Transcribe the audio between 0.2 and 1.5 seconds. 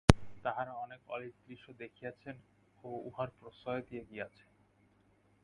তাঁহারা অনেক অলীক